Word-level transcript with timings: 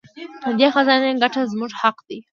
د 0.47 0.49
دې 0.59 0.67
خزانې 0.75 1.11
ګټه 1.21 1.41
زموږ 1.51 1.71
حق 1.81 1.97
دی. 2.07 2.19